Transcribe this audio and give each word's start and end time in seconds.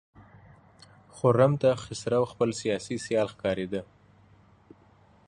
خرم 1.15 1.51
ته 1.61 1.69
خسرو 1.83 2.21
خپل 2.31 2.49
سیاسي 2.61 2.95
سیال 3.05 3.27
ښکارېده. 3.33 3.81